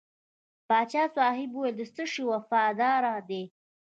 [0.67, 3.43] پاچا صاحب وویل د څه شي وفاداره دی.